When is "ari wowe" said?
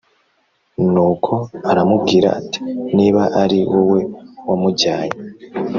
3.43-4.01